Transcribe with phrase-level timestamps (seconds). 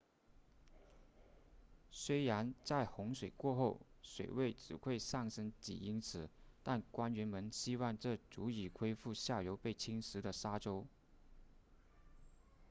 [1.91, 6.27] 虽然在洪水过后水位只会上升几英尺
[6.63, 10.87] 但官员们希望这足以恢复下游被侵蚀的沙洲